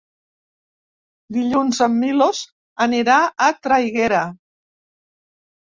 [1.37, 2.41] Dilluns en Milos
[2.87, 4.25] anirà a Traiguera.